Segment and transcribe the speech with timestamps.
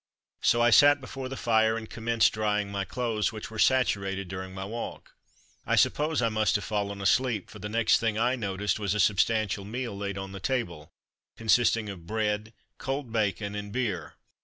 [0.41, 4.51] So I sat before the fire, and commenced drying my clothes, which were saturated during
[4.51, 5.13] my walk.
[5.63, 8.99] I suppose I must have fallen asleep, for the next thing I noticed was a
[8.99, 10.89] substantial meal laid on the table,
[11.37, 14.15] consisting of bread, cold bacon, and beer.